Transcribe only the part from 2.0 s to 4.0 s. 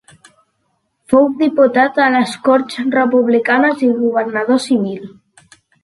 a les Corts Republicanes i